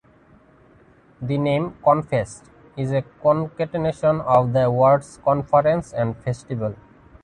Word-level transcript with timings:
The 1.21 1.37
name 1.37 1.75
'ConFest' 1.85 2.49
is 2.75 2.91
a 2.91 3.03
concatenation 3.21 4.21
of 4.21 4.51
the 4.51 4.71
words 4.71 5.19
Conference 5.23 5.93
and 5.93 6.17
Festival. 6.17 6.73